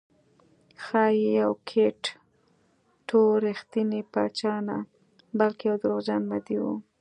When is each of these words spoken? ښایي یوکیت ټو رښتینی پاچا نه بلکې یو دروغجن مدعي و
ښایي 0.83 1.23
یوکیت 1.41 2.01
ټو 3.07 3.19
رښتینی 3.45 4.01
پاچا 4.13 4.53
نه 4.67 4.77
بلکې 5.39 5.63
یو 5.69 5.75
دروغجن 5.81 6.21
مدعي 6.31 6.57
و 6.61 6.65